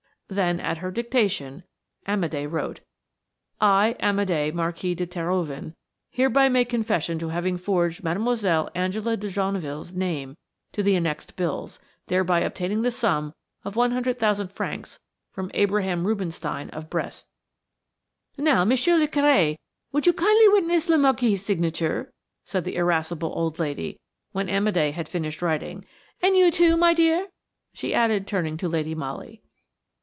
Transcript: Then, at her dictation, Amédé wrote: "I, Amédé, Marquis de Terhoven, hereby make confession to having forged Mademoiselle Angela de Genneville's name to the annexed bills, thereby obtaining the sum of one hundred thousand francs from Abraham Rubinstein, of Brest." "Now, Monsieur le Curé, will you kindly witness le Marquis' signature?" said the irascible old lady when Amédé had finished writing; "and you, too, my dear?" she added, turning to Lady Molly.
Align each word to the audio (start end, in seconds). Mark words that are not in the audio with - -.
Then, 0.33 0.61
at 0.61 0.77
her 0.77 0.91
dictation, 0.91 1.63
Amédé 2.07 2.49
wrote: 2.49 2.79
"I, 3.59 3.97
Amédé, 3.99 4.53
Marquis 4.53 4.95
de 4.95 5.05
Terhoven, 5.05 5.73
hereby 6.09 6.47
make 6.47 6.69
confession 6.69 7.19
to 7.19 7.27
having 7.27 7.57
forged 7.57 8.01
Mademoiselle 8.01 8.69
Angela 8.73 9.17
de 9.17 9.27
Genneville's 9.27 9.93
name 9.93 10.37
to 10.71 10.81
the 10.81 10.95
annexed 10.95 11.35
bills, 11.35 11.81
thereby 12.07 12.39
obtaining 12.39 12.81
the 12.81 12.91
sum 12.91 13.33
of 13.65 13.75
one 13.75 13.91
hundred 13.91 14.19
thousand 14.19 14.53
francs 14.53 14.99
from 15.33 15.51
Abraham 15.53 16.07
Rubinstein, 16.07 16.69
of 16.69 16.89
Brest." 16.89 17.27
"Now, 18.37 18.63
Monsieur 18.63 18.95
le 18.97 19.09
Curé, 19.09 19.57
will 19.91 19.99
you 19.99 20.13
kindly 20.13 20.47
witness 20.47 20.87
le 20.87 20.97
Marquis' 20.97 21.35
signature?" 21.35 22.09
said 22.45 22.63
the 22.63 22.77
irascible 22.77 23.33
old 23.35 23.59
lady 23.59 23.99
when 24.31 24.47
Amédé 24.47 24.93
had 24.93 25.09
finished 25.09 25.41
writing; 25.41 25.83
"and 26.21 26.37
you, 26.37 26.51
too, 26.51 26.77
my 26.77 26.93
dear?" 26.93 27.27
she 27.73 27.93
added, 27.93 28.25
turning 28.25 28.55
to 28.55 28.69
Lady 28.69 28.95
Molly. 28.95 29.41